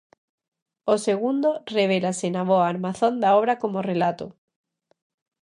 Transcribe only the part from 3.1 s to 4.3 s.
da obra como relato.